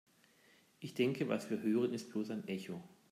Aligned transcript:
Ich 0.79 0.95
denke, 0.95 1.27
was 1.29 1.51
wir 1.51 1.61
hören, 1.61 1.93
ist 1.93 2.09
bloß 2.11 2.31
ein 2.31 2.47
Echo. 2.47 2.81